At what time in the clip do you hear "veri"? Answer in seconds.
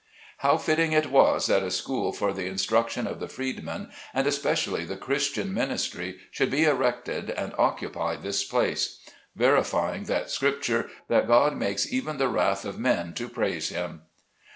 9.35-9.61